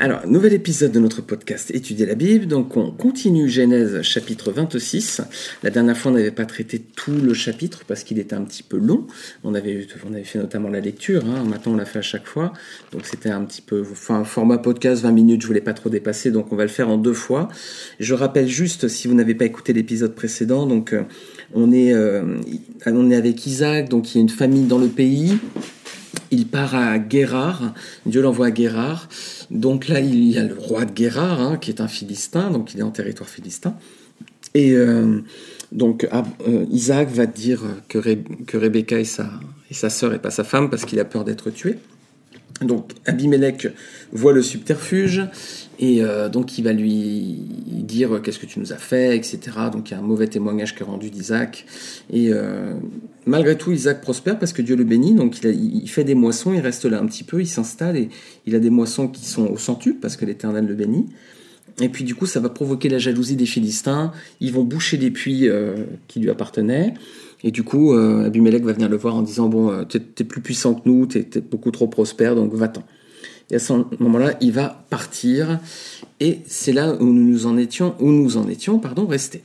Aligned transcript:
Alors, 0.00 0.24
nouvel 0.28 0.52
épisode 0.52 0.92
de 0.92 1.00
notre 1.00 1.22
podcast 1.22 1.72
Étudier 1.74 2.06
la 2.06 2.14
Bible. 2.14 2.46
Donc, 2.46 2.76
on 2.76 2.92
continue 2.92 3.48
Genèse 3.48 4.00
chapitre 4.02 4.52
26. 4.52 5.22
La 5.64 5.70
dernière 5.70 5.98
fois, 5.98 6.12
on 6.12 6.14
n'avait 6.14 6.30
pas 6.30 6.44
traité 6.46 6.78
tout 6.78 7.10
le 7.10 7.34
chapitre 7.34 7.82
parce 7.84 8.04
qu'il 8.04 8.20
était 8.20 8.36
un 8.36 8.42
petit 8.42 8.62
peu 8.62 8.76
long. 8.76 9.08
On 9.42 9.54
avait, 9.54 9.88
on 10.08 10.14
avait 10.14 10.22
fait 10.22 10.38
notamment 10.38 10.68
la 10.68 10.78
lecture. 10.78 11.24
Hein. 11.26 11.42
Maintenant, 11.42 11.72
on 11.72 11.76
l'a 11.76 11.84
fait 11.84 11.98
à 11.98 12.02
chaque 12.02 12.26
fois. 12.26 12.52
Donc, 12.92 13.06
c'était 13.06 13.30
un 13.30 13.44
petit 13.44 13.60
peu, 13.60 13.84
enfin, 13.90 14.22
format 14.22 14.58
podcast 14.58 15.02
20 15.02 15.10
minutes. 15.10 15.42
Je 15.42 15.48
voulais 15.48 15.60
pas 15.60 15.74
trop 15.74 15.90
dépasser. 15.90 16.30
Donc, 16.30 16.52
on 16.52 16.56
va 16.56 16.62
le 16.62 16.68
faire 16.68 16.88
en 16.88 16.96
deux 16.96 17.12
fois. 17.12 17.48
Je 17.98 18.14
rappelle 18.14 18.46
juste, 18.46 18.86
si 18.86 19.08
vous 19.08 19.14
n'avez 19.14 19.34
pas 19.34 19.46
écouté 19.46 19.72
l'épisode 19.72 20.14
précédent, 20.14 20.66
donc, 20.66 20.92
euh, 20.92 21.02
on 21.54 21.72
est, 21.72 21.92
euh, 21.92 22.36
on 22.86 23.10
est 23.10 23.16
avec 23.16 23.44
Isaac. 23.48 23.88
Donc, 23.88 24.14
il 24.14 24.18
y 24.18 24.20
a 24.20 24.22
une 24.22 24.28
famille 24.28 24.66
dans 24.66 24.78
le 24.78 24.86
pays 24.86 25.38
il 26.30 26.46
part 26.46 26.74
à 26.74 26.98
Guérard, 26.98 27.74
Dieu 28.06 28.22
l'envoie 28.22 28.46
à 28.46 28.50
Guérard. 28.50 29.08
Donc 29.50 29.88
là, 29.88 30.00
il 30.00 30.24
y 30.24 30.38
a 30.38 30.44
le 30.44 30.54
roi 30.54 30.84
de 30.84 30.92
Guérard, 30.92 31.40
hein, 31.40 31.56
qui 31.56 31.70
est 31.70 31.80
un 31.80 31.88
Philistin, 31.88 32.50
donc 32.50 32.74
il 32.74 32.80
est 32.80 32.84
en 32.84 32.90
territoire 32.90 33.28
philistin. 33.28 33.74
Et 34.54 34.72
euh, 34.72 35.20
donc 35.72 36.08
ah, 36.10 36.24
euh, 36.46 36.64
Isaac 36.70 37.10
va 37.10 37.26
dire 37.26 37.62
que, 37.88 37.98
Rebecca 38.56 38.98
est 38.98 39.04
sa, 39.04 39.30
est 39.70 39.74
sa 39.74 39.90
sœur 39.90 40.14
et 40.14 40.18
pas 40.18 40.30
sa 40.30 40.44
femme 40.44 40.70
parce 40.70 40.84
qu'il 40.84 40.98
a 41.00 41.04
peur 41.04 41.24
d'être 41.24 41.50
tué. 41.50 41.76
Donc 42.62 42.92
Abimelech 43.06 43.68
voit 44.10 44.32
le 44.32 44.42
subterfuge 44.42 45.22
et 45.78 46.02
euh, 46.02 46.28
donc 46.28 46.58
il 46.58 46.64
va 46.64 46.72
lui 46.72 47.40
dire 47.68 48.20
qu'est-ce 48.22 48.40
que 48.40 48.46
tu 48.46 48.58
nous 48.58 48.72
as 48.72 48.78
fait, 48.78 49.16
etc. 49.16 49.38
Donc 49.70 49.90
il 49.90 49.92
y 49.92 49.96
a 49.96 50.00
un 50.00 50.02
mauvais 50.02 50.26
témoignage 50.26 50.74
qui 50.74 50.82
est 50.82 50.86
rendu 50.86 51.10
d'Isaac. 51.10 51.66
Et 52.12 52.30
malgré 53.28 53.56
tout, 53.56 53.72
Isaac 53.72 54.00
prospère 54.00 54.38
parce 54.38 54.52
que 54.52 54.62
Dieu 54.62 54.76
le 54.76 54.84
bénit. 54.84 55.14
Donc 55.14 55.42
il, 55.42 55.88
fait 55.88 56.04
des 56.04 56.14
moissons, 56.14 56.52
il 56.52 56.60
reste 56.60 56.84
là 56.84 57.00
un 57.00 57.06
petit 57.06 57.24
peu, 57.24 57.40
il 57.40 57.46
s'installe 57.46 57.96
et 57.96 58.08
il 58.46 58.54
a 58.54 58.58
des 58.58 58.70
moissons 58.70 59.08
qui 59.08 59.24
sont 59.26 59.46
au 59.46 59.56
centuple 59.56 59.98
parce 60.00 60.16
que 60.16 60.24
l'Éternel 60.24 60.66
le 60.66 60.74
bénit. 60.74 61.06
Et 61.80 61.88
puis 61.88 62.04
du 62.04 62.14
coup, 62.14 62.26
ça 62.26 62.40
va 62.40 62.48
provoquer 62.48 62.88
la 62.88 62.98
jalousie 62.98 63.36
des 63.36 63.46
Philistins. 63.46 64.12
Ils 64.40 64.52
vont 64.52 64.64
boucher 64.64 64.96
des 64.96 65.10
puits 65.10 65.48
euh, 65.48 65.84
qui 66.08 66.20
lui 66.20 66.30
appartenaient. 66.30 66.94
Et 67.44 67.52
du 67.52 67.62
coup, 67.62 67.94
euh, 67.94 68.24
va 68.24 68.72
venir 68.72 68.88
le 68.88 68.96
voir 68.96 69.14
en 69.14 69.22
disant 69.22 69.48
Bon, 69.48 69.70
euh, 69.70 69.84
t'es 69.84 70.00
es 70.18 70.24
plus 70.24 70.40
puissant 70.40 70.74
que 70.74 70.88
nous, 70.88 71.06
t'es 71.06 71.28
es 71.34 71.40
beaucoup 71.40 71.70
trop 71.70 71.86
prospère, 71.86 72.34
donc 72.34 72.52
va-t'en. 72.52 72.82
Et 73.50 73.54
à 73.54 73.58
ce 73.58 73.72
moment-là, 74.00 74.36
il 74.40 74.52
va 74.52 74.84
partir. 74.90 75.60
Et 76.20 76.40
c'est 76.46 76.72
là 76.72 76.96
où 77.00 77.04
nous 77.04 77.46
en 77.46 77.56
étions, 77.56 77.94
où 78.00 78.10
nous 78.10 78.36
en 78.36 78.48
étions 78.48 78.78
pardon, 78.78 79.06
restés. 79.06 79.42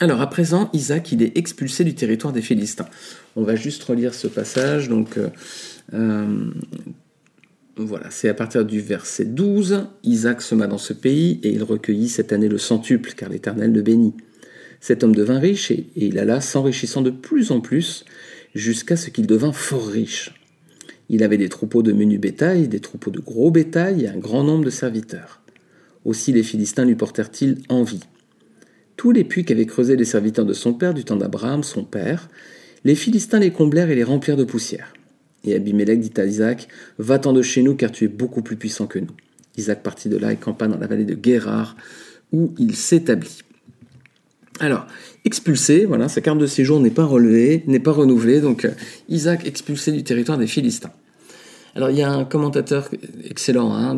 Alors 0.00 0.20
à 0.20 0.28
présent, 0.28 0.70
Isaac, 0.72 1.12
il 1.12 1.22
est 1.22 1.36
expulsé 1.38 1.84
du 1.84 1.94
territoire 1.94 2.32
des 2.32 2.42
Philistins. 2.42 2.88
On 3.36 3.42
va 3.42 3.54
juste 3.54 3.82
relire 3.84 4.12
ce 4.12 4.26
passage. 4.26 4.88
Donc 4.88 5.18
euh, 5.92 6.50
voilà, 7.76 8.10
c'est 8.10 8.28
à 8.28 8.34
partir 8.34 8.64
du 8.64 8.80
verset 8.80 9.24
12. 9.24 9.86
Isaac 10.02 10.42
sema 10.42 10.66
dans 10.66 10.78
ce 10.78 10.92
pays 10.92 11.40
et 11.42 11.50
il 11.50 11.62
recueillit 11.62 12.08
cette 12.08 12.32
année 12.32 12.48
le 12.48 12.58
centuple, 12.58 13.12
car 13.16 13.28
l'Éternel 13.28 13.72
le 13.72 13.82
bénit. 13.82 14.14
Cet 14.80 15.02
homme 15.02 15.14
devint 15.14 15.38
riche 15.38 15.70
et, 15.70 15.86
il 15.96 16.18
alla 16.18 16.40
s'enrichissant 16.40 17.02
de 17.02 17.10
plus 17.10 17.50
en 17.50 17.60
plus 17.60 18.04
jusqu'à 18.54 18.96
ce 18.96 19.10
qu'il 19.10 19.26
devint 19.26 19.52
fort 19.52 19.86
riche. 19.86 20.34
Il 21.08 21.22
avait 21.22 21.38
des 21.38 21.48
troupeaux 21.48 21.82
de 21.82 21.92
menu 21.92 22.18
bétail, 22.18 22.68
des 22.68 22.80
troupeaux 22.80 23.10
de 23.10 23.20
gros 23.20 23.50
bétail 23.50 24.04
et 24.04 24.08
un 24.08 24.16
grand 24.16 24.44
nombre 24.44 24.64
de 24.64 24.70
serviteurs. 24.70 25.40
Aussi 26.04 26.32
les 26.32 26.42
Philistins 26.42 26.84
lui 26.84 26.96
portèrent-ils 26.96 27.62
envie. 27.68 28.00
Tous 28.96 29.12
les 29.12 29.24
puits 29.24 29.44
qu'avaient 29.44 29.66
creusés 29.66 29.96
les 29.96 30.04
serviteurs 30.04 30.46
de 30.46 30.52
son 30.52 30.72
père 30.72 30.94
du 30.94 31.04
temps 31.04 31.16
d'Abraham, 31.16 31.62
son 31.62 31.84
père, 31.84 32.28
les 32.84 32.94
Philistins 32.94 33.40
les 33.40 33.50
comblèrent 33.50 33.90
et 33.90 33.94
les 33.94 34.04
remplirent 34.04 34.36
de 34.36 34.44
poussière. 34.44 34.92
Et 35.44 35.54
Abimelech 35.54 36.00
dit 36.00 36.12
à 36.20 36.24
Isaac 36.24 36.68
Va-t'en 36.98 37.32
de 37.32 37.42
chez 37.42 37.62
nous, 37.62 37.74
car 37.74 37.90
tu 37.90 38.04
es 38.04 38.08
beaucoup 38.08 38.42
plus 38.42 38.56
puissant 38.56 38.86
que 38.86 38.98
nous. 38.98 39.14
Isaac 39.56 39.82
partit 39.82 40.08
de 40.08 40.16
là 40.16 40.32
et 40.32 40.36
campa 40.36 40.68
dans 40.68 40.78
la 40.78 40.86
vallée 40.86 41.04
de 41.04 41.14
Guérard, 41.14 41.76
où 42.32 42.54
il 42.58 42.74
s'établit. 42.76 43.40
Alors, 44.60 44.86
expulsé, 45.24 45.84
voilà, 45.84 46.08
sa 46.08 46.20
carte 46.20 46.38
de 46.38 46.46
séjour 46.46 46.80
n'est 46.80 46.90
pas 46.90 47.04
relevée, 47.04 47.64
n'est 47.66 47.80
pas 47.80 47.92
renouvelée, 47.92 48.40
donc 48.40 48.64
euh, 48.64 48.70
Isaac 49.08 49.46
expulsé 49.46 49.90
du 49.92 50.04
territoire 50.04 50.38
des 50.38 50.46
Philistins. 50.46 50.92
Alors 51.76 51.90
il 51.90 51.98
y 51.98 52.02
a 52.02 52.10
un 52.10 52.24
commentateur 52.24 52.88
excellent 53.28 53.74
hein, 53.74 53.96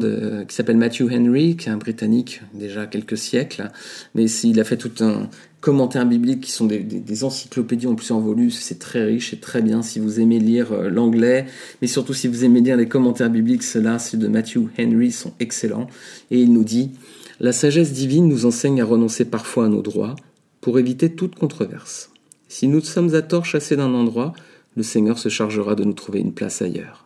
qui 0.49 0.55
s'appelle 0.55 0.79
Matthew 0.79 1.13
Henry, 1.13 1.57
qui 1.57 1.69
est 1.69 1.73
un 1.73 1.77
Britannique 1.77 2.41
déjà 2.55 2.87
quelques 2.87 3.19
siècles, 3.19 3.71
mais 4.15 4.31
il 4.31 4.59
a 4.61 4.65
fait 4.65 4.79
tout 4.79 4.93
un 5.01 5.29
commentaire 5.61 6.07
biblique 6.07 6.43
qui 6.43 6.53
sont 6.53 6.67
des, 6.67 7.25
encyclopédies 7.25 7.87
en 7.87 7.95
plus 7.95 8.11
en 8.13 8.21
volume, 8.21 8.51
c'est 8.51 8.79
très 8.79 9.05
riche 9.05 9.35
et 9.35 9.39
très 9.39 9.61
bien 9.61 9.83
si 9.83 9.99
vous 9.99 10.21
aimez 10.21 10.39
lire 10.39 10.73
euh, 10.73 10.89
l'anglais, 10.89 11.47
mais 11.83 11.89
surtout 11.89 12.15
si 12.15 12.29
vous 12.29 12.45
aimez 12.45 12.61
lire 12.61 12.77
les 12.77 12.89
commentaires 12.89 13.31
bibliques, 13.31 13.65
ceux-là, 13.65 13.99
ceux 13.99 14.17
de 14.17 14.29
Matthew 14.29 14.69
Henry 14.79 15.11
sont 15.11 15.33
excellents. 15.41 15.89
Et 16.31 16.41
il 16.41 16.53
nous 16.53 16.63
dit, 16.63 16.93
la 17.41 17.53
sagesse 17.53 17.93
divine 17.93 18.29
nous 18.29 18.47
enseigne 18.47 18.81
à 18.81 18.85
renoncer 18.85 19.25
parfois 19.25 19.67
à 19.67 19.69
nos 19.69 19.83
droits, 19.83 20.15
pour 20.61 20.79
éviter 20.79 21.11
toute 21.15 21.35
controverse. 21.35 22.11
Si 22.49 22.69
nous 22.69 22.81
sommes 22.81 23.15
à 23.15 23.23
tort 23.23 23.45
chassés 23.45 23.77
d'un 23.77 23.93
endroit, 23.93 24.35
le 24.77 24.83
Seigneur 24.83 25.19
se 25.19 25.29
chargera 25.29 25.75
de 25.75 25.85
nous 25.85 25.95
trouver 25.95 26.21
une 26.21 26.33
place 26.33 26.63
ailleurs. 26.63 27.06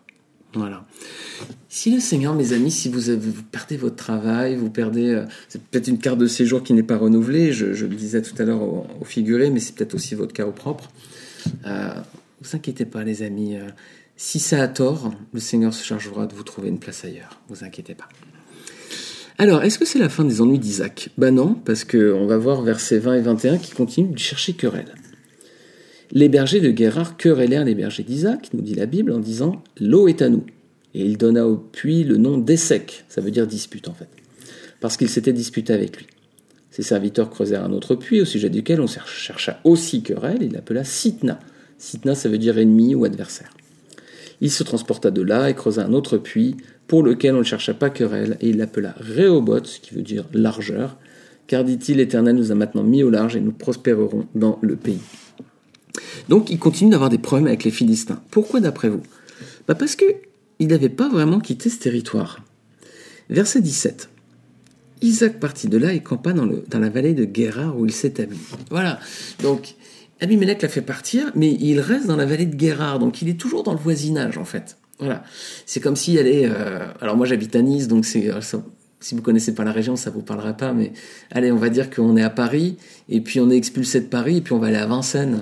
Voilà. 0.54 0.84
Si 1.68 1.92
le 1.92 2.00
Seigneur, 2.00 2.34
mes 2.34 2.52
amis, 2.52 2.72
si 2.72 2.88
vous, 2.88 3.00
vous 3.00 3.42
perdez 3.52 3.76
votre 3.76 3.96
travail, 3.96 4.56
vous 4.56 4.70
perdez, 4.70 5.10
euh, 5.10 5.24
c'est 5.48 5.62
peut-être 5.62 5.86
une 5.86 5.98
carte 5.98 6.18
de 6.18 6.26
séjour 6.26 6.62
qui 6.62 6.72
n'est 6.72 6.82
pas 6.82 6.96
renouvelée, 6.96 7.52
je, 7.52 7.66
le 7.66 7.94
disais 7.94 8.20
tout 8.22 8.34
à 8.38 8.44
l'heure 8.44 8.62
au, 8.62 9.04
figuré, 9.04 9.50
mais 9.50 9.60
c'est 9.60 9.74
peut-être 9.74 9.94
aussi 9.94 10.14
votre 10.14 10.32
cas 10.32 10.46
au 10.46 10.52
propre. 10.52 10.90
Euh, 11.66 11.90
vous 12.42 12.56
inquiétez 12.56 12.84
pas, 12.84 13.04
les 13.04 13.22
amis. 13.22 13.56
Euh, 13.56 13.68
si 14.16 14.40
c'est 14.40 14.58
à 14.58 14.66
tort, 14.66 15.12
le 15.32 15.40
Seigneur 15.40 15.72
se 15.72 15.84
chargera 15.84 16.26
de 16.26 16.34
vous 16.34 16.42
trouver 16.42 16.68
une 16.68 16.78
place 16.78 17.04
ailleurs. 17.04 17.40
Vous 17.48 17.62
inquiétez 17.64 17.94
pas. 17.94 18.08
Alors, 19.38 19.62
est-ce 19.62 19.78
que 19.78 19.86
c'est 19.86 19.98
la 19.98 20.10
fin 20.10 20.24
des 20.24 20.42
ennuis 20.42 20.58
d'Isaac? 20.58 21.10
Ben 21.16 21.34
non, 21.34 21.54
parce 21.54 21.84
qu'on 21.84 22.26
va 22.26 22.36
voir 22.36 22.60
versets 22.60 22.98
20 22.98 23.14
et 23.14 23.20
21 23.22 23.58
qui 23.58 23.70
continuent 23.70 24.12
de 24.12 24.18
chercher 24.18 24.52
querelle. 24.52 24.94
Les 26.12 26.28
bergers 26.28 26.60
de 26.60 26.70
Guérard 26.70 27.16
querellèrent 27.16 27.64
les 27.64 27.76
bergers 27.76 28.02
d'Isaac, 28.02 28.50
nous 28.52 28.62
dit 28.62 28.74
la 28.74 28.86
Bible, 28.86 29.12
en 29.12 29.20
disant 29.20 29.62
L'eau 29.78 30.08
est 30.08 30.22
à 30.22 30.28
nous. 30.28 30.44
Et 30.92 31.04
il 31.04 31.16
donna 31.16 31.46
au 31.46 31.56
puits 31.56 32.02
le 32.02 32.16
nom 32.16 32.36
d'Essec, 32.36 33.04
ça 33.08 33.20
veut 33.20 33.30
dire 33.30 33.46
dispute 33.46 33.86
en 33.86 33.94
fait, 33.94 34.08
parce 34.80 34.96
qu'il 34.96 35.08
s'était 35.08 35.32
disputé 35.32 35.72
avec 35.72 35.96
lui. 35.96 36.06
Ses 36.72 36.82
serviteurs 36.82 37.30
creusèrent 37.30 37.64
un 37.64 37.72
autre 37.72 37.94
puits 37.94 38.20
au 38.20 38.24
sujet 38.24 38.50
duquel 38.50 38.80
on 38.80 38.88
chercha 38.88 39.60
aussi 39.62 40.02
querelle, 40.02 40.42
il 40.42 40.52
l'appela 40.52 40.82
Sitna. 40.82 41.38
Sitna, 41.78 42.16
ça 42.16 42.28
veut 42.28 42.38
dire 42.38 42.58
ennemi 42.58 42.96
ou 42.96 43.04
adversaire. 43.04 43.50
Il 44.40 44.50
se 44.50 44.64
transporta 44.64 45.12
de 45.12 45.22
là 45.22 45.48
et 45.48 45.54
creusa 45.54 45.84
un 45.84 45.92
autre 45.92 46.18
puits 46.18 46.56
pour 46.88 47.04
lequel 47.04 47.36
on 47.36 47.40
ne 47.40 47.44
chercha 47.44 47.72
pas 47.72 47.90
querelle, 47.90 48.36
et 48.40 48.48
il 48.48 48.56
l'appela 48.56 48.96
Rehoboth, 48.98 49.78
qui 49.80 49.94
veut 49.94 50.02
dire 50.02 50.24
largeur, 50.32 50.96
car 51.46 51.62
dit-il, 51.62 51.98
l'Éternel 51.98 52.34
nous 52.34 52.50
a 52.50 52.56
maintenant 52.56 52.82
mis 52.82 53.04
au 53.04 53.10
large 53.10 53.36
et 53.36 53.40
nous 53.40 53.52
prospérerons 53.52 54.26
dans 54.34 54.58
le 54.60 54.74
pays. 54.74 55.00
Donc 56.30 56.48
il 56.48 56.60
continue 56.60 56.90
d'avoir 56.90 57.10
des 57.10 57.18
problèmes 57.18 57.48
avec 57.48 57.64
les 57.64 57.72
Philistins. 57.72 58.22
Pourquoi 58.30 58.60
d'après 58.60 58.88
vous? 58.88 59.02
Bah 59.66 59.74
Parce 59.74 59.96
qu'il 59.96 60.68
n'avait 60.68 60.88
pas 60.88 61.08
vraiment 61.08 61.40
quitté 61.40 61.68
ce 61.68 61.80
territoire. 61.80 62.38
Verset 63.28 63.60
17. 63.60 64.08
Isaac 65.02 65.40
partit 65.40 65.66
de 65.66 65.76
là 65.76 65.92
et 65.92 66.00
campa 66.00 66.32
dans, 66.32 66.46
la 66.46 66.88
vallée 66.88 67.14
de 67.14 67.24
Guérard 67.24 67.76
où 67.76 67.84
il 67.84 67.92
s'établit. 67.92 68.38
Voilà. 68.70 69.00
Donc 69.42 69.74
Abimelech 70.20 70.62
l'a 70.62 70.68
fait 70.68 70.82
partir, 70.82 71.32
mais 71.34 71.52
il 71.58 71.80
reste 71.80 72.06
dans 72.06 72.16
la 72.16 72.26
vallée 72.26 72.46
de 72.46 72.54
Guérard, 72.54 73.00
donc 73.00 73.22
il 73.22 73.28
est 73.28 73.40
toujours 73.40 73.64
dans 73.64 73.72
le 73.72 73.78
voisinage 73.78 74.38
en 74.38 74.44
fait. 74.44 74.76
Voilà. 75.00 75.24
C'est 75.66 75.80
comme 75.80 75.96
s'il 75.96 76.14
y 76.14 76.18
allait. 76.20 76.46
Euh, 76.46 76.86
alors 77.00 77.16
moi 77.16 77.26
j'habite 77.26 77.56
à 77.56 77.62
Nice, 77.62 77.88
donc. 77.88 78.06
Euh, 78.14 78.40
si 79.02 79.14
vous 79.14 79.22
connaissez 79.22 79.54
pas 79.54 79.64
la 79.64 79.72
région, 79.72 79.96
ça 79.96 80.10
vous 80.10 80.20
parlera 80.20 80.52
pas, 80.52 80.74
mais 80.74 80.92
allez, 81.30 81.50
on 81.50 81.56
va 81.56 81.70
dire 81.70 81.88
qu'on 81.88 82.18
est 82.18 82.22
à 82.22 82.28
Paris, 82.28 82.76
et 83.08 83.22
puis 83.22 83.40
on 83.40 83.50
est 83.50 83.56
expulsé 83.56 83.98
de 83.98 84.04
Paris, 84.04 84.36
et 84.36 84.40
puis 84.42 84.52
on 84.52 84.58
va 84.58 84.66
aller 84.66 84.76
à 84.76 84.84
Vincennes 84.86 85.40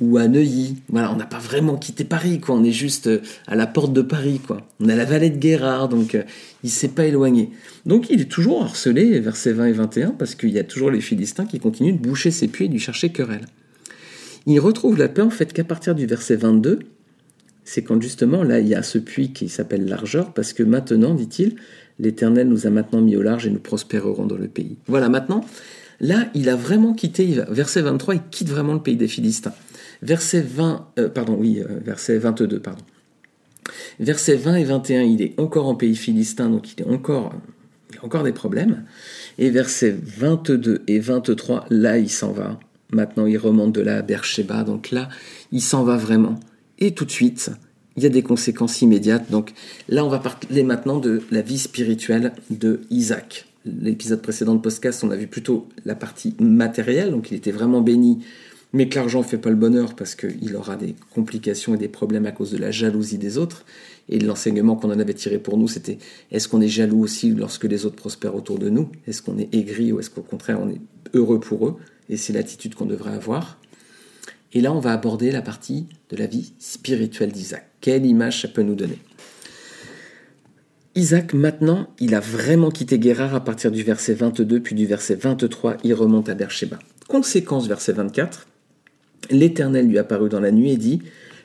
ou 0.00 0.18
à 0.18 0.26
Neuilly. 0.26 0.76
Voilà, 0.88 1.12
on 1.12 1.16
n'a 1.16 1.26
pas 1.26 1.38
vraiment 1.38 1.76
quitté 1.76 2.04
Paris, 2.04 2.40
quoi. 2.40 2.56
On 2.56 2.64
est 2.64 2.72
juste 2.72 3.06
euh, 3.06 3.20
à 3.46 3.54
la 3.54 3.66
porte 3.66 3.92
de 3.92 4.02
Paris, 4.02 4.40
quoi. 4.44 4.66
On 4.80 4.88
a 4.88 4.96
la 4.96 5.04
vallée 5.04 5.30
de 5.30 5.38
Guérard, 5.38 5.88
donc 5.88 6.18
il 6.62 6.70
s'est 6.70 6.88
pas 6.88 7.06
éloigné. 7.06 7.50
Donc 7.86 8.10
il 8.10 8.20
est 8.20 8.30
toujours 8.30 8.62
harcelé, 8.62 9.20
versets 9.20 9.52
20 9.52 9.66
et 9.66 9.72
21, 9.72 10.10
parce 10.10 10.34
qu'il 10.34 10.50
y 10.50 10.58
a 10.58 10.64
toujours 10.64 10.90
les 10.90 11.00
Philistins 11.00 11.46
qui 11.46 11.60
continuent 11.60 11.94
de 11.94 12.02
boucher 12.02 12.30
ses 12.30 12.48
puits 12.48 12.64
et 12.64 12.68
de 12.68 12.72
lui 12.72 12.80
chercher 12.80 13.10
querelle. 13.10 13.46
Il 14.46 14.60
retrouve 14.60 14.98
la 14.98 15.08
paix 15.08 15.22
en 15.22 15.30
fait 15.30 15.52
qu'à 15.52 15.64
partir 15.64 15.94
du 15.94 16.06
verset 16.06 16.36
22, 16.36 16.80
c'est 17.64 17.82
quand 17.82 18.00
justement 18.00 18.42
là 18.42 18.60
il 18.60 18.68
y 18.68 18.74
a 18.74 18.82
ce 18.82 18.98
puits 18.98 19.32
qui 19.32 19.48
s'appelle 19.48 19.86
largeur, 19.86 20.34
parce 20.34 20.52
que 20.52 20.62
maintenant, 20.62 21.14
dit-il, 21.14 21.56
l'Éternel 21.98 22.48
nous 22.48 22.66
a 22.66 22.70
maintenant 22.70 23.00
mis 23.00 23.16
au 23.16 23.22
large 23.22 23.46
et 23.46 23.50
nous 23.50 23.60
prospérerons 23.60 24.26
dans 24.26 24.36
le 24.36 24.48
pays. 24.48 24.76
Voilà, 24.86 25.08
maintenant, 25.08 25.44
là 26.00 26.28
il 26.34 26.48
a 26.48 26.56
vraiment 26.56 26.92
quitté, 26.92 27.38
verset 27.48 27.80
23, 27.82 28.16
il 28.16 28.20
quitte 28.30 28.48
vraiment 28.48 28.74
le 28.74 28.82
pays 28.82 28.96
des 28.96 29.08
Philistins. 29.08 29.54
Verset 30.04 30.42
20, 30.42 30.88
euh, 31.00 31.08
pardon, 31.08 31.36
oui, 31.36 31.60
euh, 31.60 31.80
verset 31.84 32.18
22, 32.18 32.60
pardon. 32.60 32.84
Verset 33.98 34.36
20 34.36 34.56
et 34.56 34.64
21, 34.64 35.02
il 35.02 35.22
est 35.22 35.34
encore 35.40 35.66
en 35.66 35.74
pays 35.74 35.96
philistin, 35.96 36.48
donc 36.48 36.72
il, 36.74 36.82
est 36.82 36.86
encore, 36.86 37.32
il 37.90 37.98
a 37.98 38.04
encore 38.04 38.22
des 38.22 38.32
problèmes. 38.32 38.84
Et 39.38 39.50
versets 39.50 39.96
22 39.98 40.82
et 40.86 41.00
23, 41.00 41.66
là 41.70 41.98
il 41.98 42.10
s'en 42.10 42.30
va 42.30 42.60
maintenant 42.94 43.26
il 43.26 43.36
remonte 43.36 43.74
de 43.74 43.80
là 43.80 43.98
à 43.98 44.02
Beersheba, 44.02 44.64
donc 44.64 44.90
là, 44.90 45.08
il 45.52 45.60
s'en 45.60 45.84
va 45.84 45.96
vraiment. 45.96 46.38
Et 46.78 46.92
tout 46.92 47.04
de 47.04 47.10
suite, 47.10 47.50
il 47.96 48.02
y 48.02 48.06
a 48.06 48.08
des 48.08 48.22
conséquences 48.22 48.80
immédiates. 48.82 49.30
Donc 49.30 49.52
là, 49.88 50.04
on 50.04 50.08
va 50.08 50.18
parler 50.18 50.62
maintenant 50.62 50.98
de 50.98 51.22
la 51.30 51.42
vie 51.42 51.58
spirituelle 51.58 52.32
de 52.50 52.80
Isaac. 52.90 53.46
L'épisode 53.64 54.22
précédent 54.22 54.54
de 54.54 54.60
podcast, 54.60 55.04
on 55.04 55.10
a 55.10 55.16
vu 55.16 55.26
plutôt 55.26 55.68
la 55.84 55.94
partie 55.94 56.34
matérielle, 56.38 57.10
donc 57.10 57.30
il 57.30 57.36
était 57.36 57.52
vraiment 57.52 57.80
béni, 57.80 58.24
mais 58.74 58.88
que 58.88 58.96
l'argent 58.96 59.20
ne 59.20 59.24
fait 59.24 59.38
pas 59.38 59.50
le 59.50 59.56
bonheur 59.56 59.94
parce 59.94 60.16
qu'il 60.16 60.54
aura 60.56 60.74
des 60.76 60.96
complications 61.14 61.76
et 61.76 61.78
des 61.78 61.88
problèmes 61.88 62.26
à 62.26 62.32
cause 62.32 62.50
de 62.50 62.58
la 62.58 62.72
jalousie 62.72 63.18
des 63.18 63.38
autres. 63.38 63.64
Et 64.08 64.18
l'enseignement 64.18 64.74
qu'on 64.74 64.90
en 64.90 64.98
avait 64.98 65.14
tiré 65.14 65.38
pour 65.38 65.56
nous, 65.56 65.68
c'était 65.68 65.96
est-ce 66.32 66.48
qu'on 66.48 66.60
est 66.60 66.68
jaloux 66.68 67.00
aussi 67.00 67.30
lorsque 67.30 67.64
les 67.64 67.86
autres 67.86 67.94
prospèrent 67.94 68.34
autour 68.34 68.58
de 68.58 68.68
nous? 68.68 68.90
Est-ce 69.06 69.22
qu'on 69.22 69.38
est 69.38 69.54
aigri 69.54 69.92
ou 69.92 70.00
est-ce 70.00 70.10
qu'au 70.10 70.22
contraire 70.22 70.58
on 70.60 70.68
est 70.68 70.80
heureux 71.14 71.38
pour 71.38 71.68
eux? 71.68 71.76
Et 72.10 72.16
c'est 72.16 72.32
l'attitude 72.32 72.74
qu'on 72.74 72.84
devrait 72.84 73.14
avoir. 73.14 73.58
Et 74.52 74.60
là, 74.60 74.72
on 74.72 74.80
va 74.80 74.92
aborder 74.92 75.30
la 75.30 75.40
partie 75.40 75.86
de 76.10 76.16
la 76.16 76.26
vie 76.26 76.52
spirituelle 76.58 77.30
d'Isaac. 77.30 77.64
Quelle 77.80 78.04
image 78.04 78.42
ça 78.42 78.48
peut 78.48 78.62
nous 78.62 78.74
donner? 78.74 78.98
Isaac, 80.96 81.32
maintenant, 81.32 81.88
il 82.00 82.14
a 82.14 82.20
vraiment 82.20 82.70
quitté 82.70 82.98
Guérard 82.98 83.34
à 83.36 83.40
partir 83.44 83.70
du 83.70 83.84
verset 83.84 84.14
22, 84.14 84.60
puis 84.60 84.74
du 84.74 84.86
verset 84.86 85.14
23, 85.14 85.76
il 85.84 85.94
remonte 85.94 86.28
à 86.28 86.34
Beersheba. 86.34 86.78
Conséquence, 87.08 87.66
verset 87.66 87.92
24, 87.92 88.46
l'Éternel 89.30 89.88
lui 89.88 89.98
apparut 89.98 90.28
dans 90.28 90.40
la 90.40 90.50
nuit 90.50 90.72
et 90.72 90.76
dit 90.76 91.02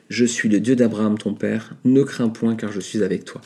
Je 0.08 0.24
suis 0.24 0.48
le 0.48 0.60
Dieu 0.60 0.76
d'Abraham 0.76 1.18
ton 1.18 1.34
père, 1.34 1.74
ne 1.84 2.02
crains 2.02 2.28
point 2.28 2.56
car 2.56 2.72
je 2.72 2.80
suis 2.80 3.02
avec 3.02 3.24
toi. 3.24 3.40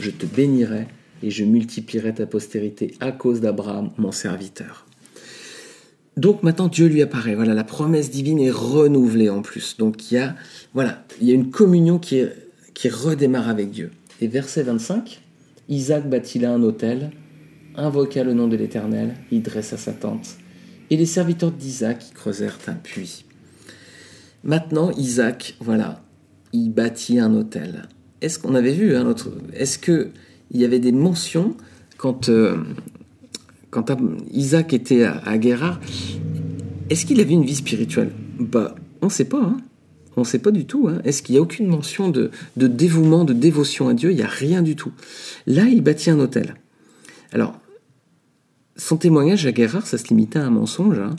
Je 0.00 0.10
te 0.10 0.26
bénirai 0.26 0.86
et 1.22 1.30
je 1.30 1.44
multiplierai 1.44 2.14
ta 2.14 2.26
postérité 2.26 2.94
à 3.00 3.12
cause 3.12 3.40
d'Abraham, 3.40 3.90
mon 3.98 4.12
serviteur. 4.12 4.86
Donc 6.16 6.42
maintenant 6.42 6.68
Dieu 6.68 6.86
lui 6.86 7.02
apparaît. 7.02 7.34
Voilà, 7.34 7.52
la 7.52 7.64
promesse 7.64 8.10
divine 8.10 8.40
est 8.40 8.50
renouvelée 8.50 9.28
en 9.28 9.42
plus. 9.42 9.76
Donc 9.76 10.10
il 10.10 10.14
y 10.14 10.18
a, 10.18 10.34
voilà, 10.72 11.04
il 11.20 11.28
y 11.28 11.30
a 11.30 11.34
une 11.34 11.50
communion 11.50 11.98
qui, 11.98 12.22
qui 12.72 12.88
redémarre 12.88 13.48
avec 13.48 13.70
Dieu. 13.70 13.90
Et 14.22 14.26
verset 14.26 14.62
25, 14.62 15.20
Isaac 15.68 16.08
bâtit 16.08 16.38
là 16.38 16.52
un 16.52 16.62
autel, 16.62 17.10
invoqua 17.74 18.24
le 18.24 18.32
nom 18.32 18.48
de 18.48 18.56
l'Éternel, 18.56 19.14
il 19.30 19.42
dressa 19.42 19.76
sa 19.76 19.92
tente. 19.92 20.36
Et 20.88 20.96
les 20.96 21.06
serviteurs 21.06 21.50
d'Isaac 21.50 22.12
creusèrent 22.14 22.58
un 22.68 22.74
puits. 22.74 23.25
Maintenant, 24.46 24.92
Isaac, 24.92 25.56
voilà, 25.60 26.02
il 26.52 26.70
bâtit 26.70 27.18
un 27.18 27.34
autel. 27.34 27.88
Est-ce 28.20 28.38
qu'on 28.38 28.54
avait 28.54 28.72
vu 28.72 28.94
un 28.94 29.04
autre 29.04 29.30
Est-ce 29.52 29.78
que 29.78 30.10
il 30.52 30.60
y 30.60 30.64
avait 30.64 30.78
des 30.78 30.92
mentions 30.92 31.56
quand 31.98 32.28
euh, 32.28 32.56
quand 33.70 33.90
Isaac 34.32 34.72
était 34.72 35.02
à, 35.02 35.20
à 35.26 35.36
est-ce 36.88 37.04
qu'il 37.04 37.20
avait 37.20 37.34
une 37.34 37.44
vie 37.44 37.56
spirituelle? 37.56 38.12
Bah, 38.38 38.76
on 39.02 39.06
ne 39.06 39.10
sait 39.10 39.24
pas. 39.24 39.42
Hein. 39.42 39.56
on 40.16 40.20
ne 40.20 40.26
sait 40.26 40.38
pas 40.38 40.52
du 40.52 40.64
tout. 40.64 40.88
Hein. 40.88 41.00
Est-ce 41.04 41.22
qu'il 41.22 41.34
n'y 41.34 41.38
a 41.38 41.42
aucune 41.42 41.66
mention 41.66 42.08
de, 42.08 42.30
dévouement, 42.56 43.24
de 43.24 43.32
dévotion 43.32 43.88
à 43.88 43.94
Dieu? 43.94 44.12
Il 44.12 44.16
n'y 44.16 44.22
a 44.22 44.28
rien 44.28 44.62
du 44.62 44.76
tout. 44.76 44.92
Là, 45.46 45.64
il 45.64 45.82
bâtit 45.82 46.10
un 46.10 46.20
hôtel. 46.20 46.54
Alors, 47.32 47.58
son 48.76 48.96
témoignage 48.96 49.44
à 49.46 49.52
Guérard, 49.52 49.86
ça 49.86 49.98
se 49.98 50.06
limitait 50.08 50.38
à 50.38 50.46
un 50.46 50.50
mensonge. 50.50 50.98
Hein. 51.00 51.16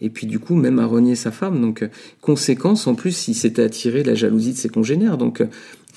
Et 0.00 0.10
puis 0.10 0.26
du 0.26 0.38
coup, 0.38 0.54
même 0.54 0.78
à 0.78 0.86
renier 0.86 1.14
sa 1.14 1.30
femme. 1.30 1.60
Donc, 1.60 1.82
euh, 1.82 1.88
conséquence, 2.20 2.86
en 2.86 2.94
plus, 2.94 3.28
il 3.28 3.34
s'était 3.34 3.62
attiré 3.62 4.02
la 4.02 4.14
jalousie 4.14 4.52
de 4.52 4.58
ses 4.58 4.68
congénères. 4.68 5.18
Donc, 5.18 5.40
euh, 5.40 5.46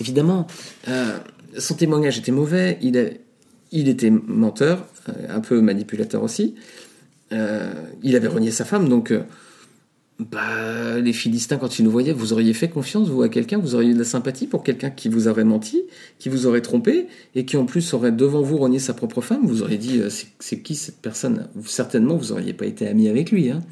évidemment, 0.02 0.48
euh, 0.88 1.18
son 1.58 1.76
témoignage 1.76 2.18
était 2.18 2.32
mauvais. 2.32 2.78
Il, 2.82 3.88
était 3.88 4.10
menteur, 4.12 4.86
un 5.30 5.40
peu 5.40 5.62
manipulateur 5.62 6.24
aussi. 6.24 6.56
Il 7.32 8.16
avait 8.16 8.28
renié 8.28 8.52
sa 8.52 8.64
femme, 8.64 8.88
donc 8.88 9.12
bah, 10.20 11.00
les 11.00 11.14
Philistins, 11.14 11.58
quand 11.58 11.80
ils 11.80 11.84
nous 11.84 11.90
voyaient, 11.90 12.14
vous 12.14 12.32
auriez 12.32 12.54
fait 12.54 12.70
confiance, 12.70 13.10
vous, 13.10 13.24
à 13.24 13.30
quelqu'un, 13.30 13.58
vous 13.58 13.74
auriez 13.74 13.90
eu 13.90 13.94
de 13.96 14.00
la 14.00 14.06
sympathie 14.06 14.46
pour 14.46 14.62
quelqu'un 14.62 14.92
qui 14.92 15.10
vous 15.10 15.28
aurait 15.28 15.44
menti, 15.44 15.82
qui 16.20 16.30
vous 16.30 16.46
aurait 16.46 16.62
trompé, 16.62 17.08
et 17.34 17.46
qui 17.46 17.58
en 17.58 17.66
plus 17.66 17.96
aurait 17.96 18.12
devant 18.12 18.44
vous 18.44 18.58
renié 18.58 18.78
sa 18.78 18.94
propre 18.94 19.22
femme, 19.22 19.48
vous 19.48 19.64
auriez 19.64 19.80
dit, 19.80 20.02
c'est 20.38 20.60
qui 20.60 20.76
cette 20.76 21.02
personne? 21.02 21.48
Certainement, 21.66 22.16
vous 22.16 22.28
n'auriez 22.28 22.54
pas 22.54 22.68
été 22.68 22.88
ami 22.88 23.10
avec 23.10 23.32
lui. 23.32 23.50
Hein. 23.50 23.64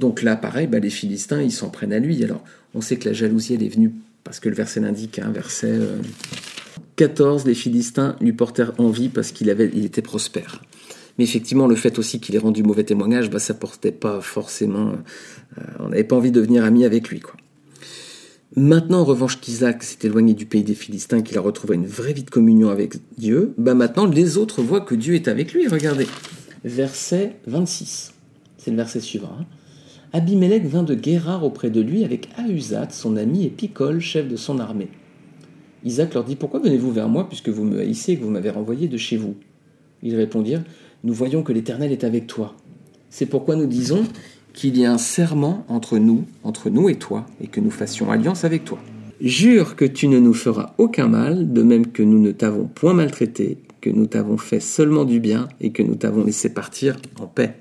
Donc 0.00 0.22
là, 0.22 0.34
pareil, 0.34 0.66
bah, 0.66 0.80
les 0.80 0.90
Philistins, 0.90 1.40
ils 1.40 1.52
s'en 1.52 1.68
prennent 1.68 1.92
à 1.92 2.00
lui. 2.00 2.24
Alors, 2.24 2.42
on 2.74 2.80
sait 2.80 2.96
que 2.96 3.08
la 3.08 3.12
jalousie, 3.12 3.54
elle 3.54 3.62
est 3.62 3.68
venue, 3.68 3.92
parce 4.24 4.40
que 4.40 4.48
le 4.48 4.56
verset 4.56 4.80
l'indique, 4.80 5.20
hein, 5.20 5.30
verset 5.32 5.78
14, 6.96 7.46
les 7.46 7.54
Philistins 7.54 8.16
lui 8.20 8.32
portèrent 8.32 8.72
envie 8.78 9.08
parce 9.08 9.30
qu'il 9.32 9.48
avait, 9.48 9.70
il 9.72 9.84
était 9.84 10.02
prospère. 10.02 10.62
Mais 11.18 11.24
effectivement, 11.24 11.66
le 11.66 11.76
fait 11.76 11.98
aussi 11.98 12.20
qu'il 12.20 12.34
ait 12.34 12.38
rendu 12.38 12.62
mauvais 12.62 12.84
témoignage, 12.84 13.30
bah, 13.30 13.38
ça 13.38 13.54
portait 13.54 13.92
pas 13.92 14.20
forcément. 14.20 14.92
Euh, 15.58 15.62
on 15.78 15.88
n'avait 15.90 16.04
pas 16.04 16.16
envie 16.16 16.30
de 16.30 16.40
devenir 16.40 16.64
ami 16.64 16.84
avec 16.84 17.08
lui. 17.10 17.20
Quoi. 17.20 17.36
Maintenant, 18.56 19.00
en 19.00 19.04
revanche, 19.04 19.40
qu'Isaac 19.40 19.82
s'est 19.82 19.98
éloigné 20.02 20.34
du 20.34 20.44
pays 20.44 20.64
des 20.64 20.74
Philistins, 20.74 21.22
qu'il 21.22 21.38
a 21.38 21.40
retrouvé 21.40 21.76
une 21.76 21.86
vraie 21.86 22.12
vie 22.12 22.24
de 22.24 22.30
communion 22.30 22.68
avec 22.68 22.96
Dieu, 23.16 23.54
bah 23.58 23.74
maintenant 23.74 24.06
les 24.06 24.38
autres 24.38 24.60
voient 24.60 24.80
que 24.80 24.94
Dieu 24.94 25.14
est 25.14 25.28
avec 25.28 25.52
lui. 25.52 25.68
Regardez, 25.68 26.06
verset 26.64 27.36
26. 27.46 28.12
C'est 28.58 28.70
le 28.70 28.76
verset 28.76 29.00
suivant. 29.00 29.36
Hein. 29.40 29.44
Abimelech 30.12 30.64
vint 30.64 30.82
de 30.82 30.94
Guérard 30.94 31.44
auprès 31.44 31.70
de 31.70 31.80
lui 31.80 32.04
avec 32.04 32.28
Ahuzat, 32.36 32.90
son 32.90 33.16
ami, 33.16 33.44
et 33.44 33.48
Picol, 33.48 34.00
chef 34.00 34.26
de 34.26 34.36
son 34.36 34.58
armée. 34.58 34.88
Isaac 35.84 36.14
leur 36.14 36.24
dit 36.24 36.34
Pourquoi 36.34 36.58
venez-vous 36.58 36.90
vers 36.90 37.08
moi 37.08 37.28
puisque 37.28 37.48
vous 37.48 37.64
me 37.64 37.78
haïssez 37.78 38.12
et 38.12 38.16
que 38.16 38.24
vous 38.24 38.30
m'avez 38.30 38.50
renvoyé 38.50 38.88
de 38.88 38.96
chez 38.96 39.16
vous? 39.16 39.36
Ils 40.02 40.16
répondirent 40.16 40.64
Nous 41.04 41.14
voyons 41.14 41.42
que 41.42 41.52
l'Éternel 41.52 41.92
est 41.92 42.04
avec 42.04 42.26
toi. 42.26 42.56
C'est 43.08 43.26
pourquoi 43.26 43.54
nous 43.54 43.66
disons 43.66 44.02
qu'il 44.52 44.76
y 44.76 44.84
a 44.84 44.92
un 44.92 44.98
serment 44.98 45.64
entre 45.68 45.98
nous, 45.98 46.24
entre 46.42 46.70
nous 46.70 46.88
et 46.88 46.96
toi, 46.96 47.26
et 47.40 47.46
que 47.46 47.60
nous 47.60 47.70
fassions 47.70 48.10
alliance 48.10 48.44
avec 48.44 48.64
toi. 48.64 48.78
Jure 49.20 49.76
que 49.76 49.84
tu 49.84 50.08
ne 50.08 50.18
nous 50.18 50.34
feras 50.34 50.74
aucun 50.78 51.06
mal, 51.06 51.52
de 51.52 51.62
même 51.62 51.86
que 51.86 52.02
nous 52.02 52.20
ne 52.20 52.32
t'avons 52.32 52.66
point 52.66 52.94
maltraité, 52.94 53.58
que 53.80 53.90
nous 53.90 54.06
t'avons 54.06 54.38
fait 54.38 54.60
seulement 54.60 55.04
du 55.04 55.20
bien 55.20 55.48
et 55.60 55.70
que 55.70 55.82
nous 55.82 55.94
t'avons 55.94 56.24
laissé 56.24 56.52
partir 56.52 56.96
en 57.20 57.26
paix. 57.26 57.56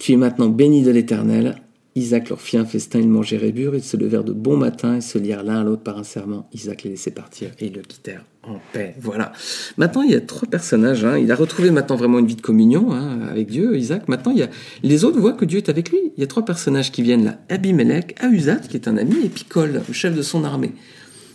Tu 0.00 0.12
es 0.12 0.16
maintenant 0.16 0.48
béni 0.48 0.82
de 0.82 0.90
l'Éternel, 0.90 1.56
Isaac 1.96 2.28
leur 2.28 2.40
fit 2.40 2.56
un 2.56 2.64
festin, 2.64 2.98
ils 2.98 3.08
mangèrent 3.08 3.44
et 3.44 3.52
burent, 3.52 3.76
ils 3.76 3.82
se 3.82 3.96
levèrent 3.96 4.24
de 4.24 4.32
bon 4.32 4.56
matin 4.56 4.96
et 4.96 5.00
se 5.00 5.16
lièrent 5.16 5.44
l'un 5.44 5.60
à 5.60 5.64
l'autre 5.64 5.82
par 5.82 5.96
un 5.96 6.02
serment. 6.02 6.48
Isaac 6.52 6.82
les 6.82 6.90
laissait 6.90 7.12
partir 7.12 7.50
et 7.60 7.66
ils 7.66 7.72
le 7.72 7.82
quittèrent 7.82 8.24
en 8.42 8.58
paix. 8.72 8.96
Voilà. 9.00 9.32
Maintenant, 9.76 10.02
il 10.02 10.10
y 10.10 10.14
a 10.16 10.20
trois 10.20 10.48
personnages. 10.48 11.04
Hein. 11.04 11.18
Il 11.18 11.30
a 11.30 11.36
retrouvé 11.36 11.70
maintenant 11.70 11.94
vraiment 11.94 12.18
une 12.18 12.26
vie 12.26 12.34
de 12.34 12.40
communion 12.40 12.92
hein, 12.92 13.20
avec 13.30 13.48
Dieu, 13.48 13.76
Isaac. 13.76 14.08
Maintenant, 14.08 14.32
il 14.32 14.38
y 14.38 14.42
a... 14.42 14.48
les 14.82 15.04
autres 15.04 15.20
voient 15.20 15.34
que 15.34 15.44
Dieu 15.44 15.58
est 15.58 15.68
avec 15.68 15.90
lui. 15.90 16.00
Il 16.16 16.20
y 16.20 16.24
a 16.24 16.26
trois 16.26 16.44
personnages 16.44 16.90
qui 16.90 17.02
viennent 17.02 17.24
là. 17.24 17.38
Abimelech, 17.48 18.16
Ahuzat, 18.20 18.56
qui 18.56 18.76
est 18.76 18.88
un 18.88 18.96
ami, 18.96 19.14
et 19.24 19.28
Picol, 19.28 19.80
le 19.86 19.94
chef 19.94 20.16
de 20.16 20.22
son 20.22 20.42
armée. 20.42 20.72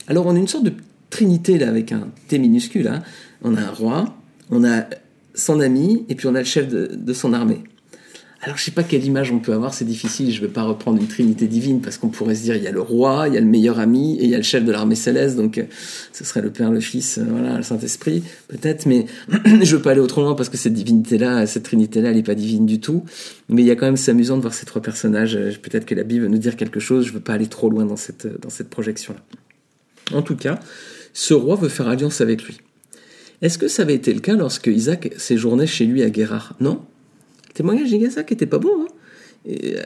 Alors, 0.08 0.28
on 0.28 0.36
a 0.36 0.40
une 0.40 0.48
sorte 0.48 0.66
de 0.66 0.74
trinité 1.10 1.58
là, 1.58 1.70
avec 1.70 1.94
un 1.94 2.10
T 2.28 2.38
minuscule. 2.38 2.90
Hein. 2.90 3.02
On 3.44 3.56
a 3.56 3.62
un 3.62 3.72
roi, 3.72 4.18
on 4.50 4.66
a 4.66 4.84
son 5.36 5.62
ami, 5.62 6.06
et 6.10 6.16
puis 6.16 6.28
on 6.28 6.36
a 6.36 6.40
le 6.40 6.46
chef 6.46 6.68
de 6.68 7.14
son 7.14 7.32
armée. 7.32 7.64
Alors 8.42 8.58
je 8.58 8.64
sais 8.64 8.72
pas 8.72 8.84
quelle 8.84 9.04
image 9.04 9.34
on 9.34 9.40
peut 9.40 9.52
avoir, 9.52 9.74
c'est 9.74 9.84
difficile, 9.84 10.32
je 10.32 10.40
vais 10.40 10.48
pas 10.48 10.64
reprendre 10.64 11.02
une 11.02 11.08
trinité 11.08 11.46
divine 11.46 11.82
parce 11.82 11.98
qu'on 11.98 12.08
pourrait 12.08 12.36
se 12.36 12.44
dire 12.44 12.56
il 12.56 12.64
y 12.64 12.68
a 12.68 12.72
le 12.72 12.80
roi, 12.80 13.26
il 13.28 13.34
y 13.34 13.38
a 13.38 13.42
le 13.42 13.46
meilleur 13.46 13.80
ami 13.80 14.18
et 14.18 14.24
il 14.24 14.30
y 14.30 14.34
a 14.34 14.38
le 14.38 14.44
chef 14.44 14.64
de 14.64 14.72
l'armée 14.72 14.96
céleste, 14.96 15.36
donc 15.36 15.58
euh, 15.58 15.66
ce 16.14 16.24
serait 16.24 16.42
le 16.42 16.50
Père, 16.50 16.72
le 16.72 16.80
Fils, 16.80 17.18
euh, 17.18 17.26
voilà, 17.30 17.58
le 17.58 17.64
Saint-Esprit 17.64 18.24
peut-être, 18.48 18.86
mais 18.86 19.08
je 19.62 19.76
veux 19.76 19.82
pas 19.82 19.92
aller 19.92 20.00
autrement 20.00 20.36
parce 20.36 20.48
que 20.48 20.56
cette 20.56 20.74
divinité-là, 20.74 21.48
cette 21.48 21.64
trinité-là, 21.64 22.12
elle 22.12 22.16
n'est 22.16 22.24
pas 22.24 22.36
divine 22.36 22.66
du 22.66 22.80
tout, 22.80 23.04
mais 23.50 23.62
il 23.62 23.66
y 23.66 23.72
a 23.72 23.76
quand 23.76 23.88
même 23.88 23.98
c'est 23.98 24.12
amusant 24.12 24.38
de 24.38 24.42
voir 24.42 24.54
ces 24.54 24.66
trois 24.66 24.82
personnages, 24.82 25.36
euh, 25.36 25.52
peut-être 25.62 25.86
que 25.86 25.96
la 25.96 26.04
Bible 26.04 26.24
veut 26.24 26.30
nous 26.30 26.38
dire 26.38 26.56
quelque 26.56 26.80
chose, 26.80 27.08
je 27.08 27.12
veux 27.12 27.20
pas 27.20 27.34
aller 27.34 27.48
trop 27.48 27.70
loin 27.70 27.84
dans 27.84 27.98
cette, 27.98 28.26
dans 28.42 28.50
cette 28.50 28.70
projection-là. 28.70 29.20
En 30.18 30.22
tout 30.22 30.38
cas, 30.38 30.62
ce 31.12 31.34
roi 31.34 31.58
veut 31.58 31.68
faire 31.70 31.90
alliance 31.90 32.22
avec 32.22 32.44
lui. 32.44 32.60
Est-ce 33.42 33.58
que 33.58 33.68
ça 33.68 33.82
avait 33.82 33.96
été 33.96 34.14
le 34.14 34.22
cas 34.22 34.36
lorsque 34.36 34.68
Isaac 34.68 35.14
séjournait 35.18 35.68
chez 35.68 35.86
lui 35.86 36.04
à 36.04 36.10
Guérard? 36.10 36.56
Non? 36.62 36.82
Témoignage 37.60 37.90
d'Igazak 37.90 38.32
était 38.32 38.46
pas 38.46 38.58
bon. 38.58 38.70
Hein. 38.84 38.88
Euh, 39.50 39.84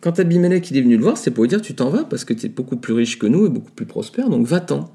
quand 0.00 0.18
Abimelech 0.18 0.70
il 0.70 0.78
est 0.78 0.80
venu 0.80 0.96
le 0.96 1.02
voir, 1.02 1.18
c'est 1.18 1.30
pour 1.30 1.44
lui 1.44 1.48
dire 1.48 1.60
tu 1.60 1.74
t'en 1.74 1.90
vas 1.90 2.04
parce 2.04 2.24
que 2.24 2.32
tu 2.32 2.46
es 2.46 2.48
beaucoup 2.48 2.76
plus 2.76 2.94
riche 2.94 3.18
que 3.18 3.26
nous 3.26 3.44
et 3.44 3.50
beaucoup 3.50 3.70
plus 3.70 3.84
prospère, 3.84 4.30
donc 4.30 4.46
va-t'en. 4.46 4.90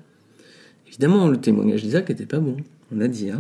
Évidemment, 0.87 1.27
le 1.27 1.37
témoignage 1.37 1.83
d'Isaac 1.83 2.09
n'était 2.09 2.25
pas 2.25 2.39
bon, 2.39 2.57
on 2.91 3.01
a 3.01 3.07
dit. 3.07 3.29
Hein. 3.29 3.37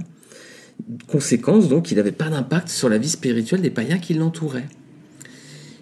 Conséquence, 1.07 1.67
donc, 1.69 1.89
il 1.89 1.97
n'avait 1.97 2.11
pas 2.11 2.29
d'impact 2.29 2.69
sur 2.69 2.87
la 2.87 2.99
vie 2.99 3.09
spirituelle 3.09 3.61
des 3.61 3.71
païens 3.71 3.97
qui 3.97 4.13
l'entouraient. 4.13 4.67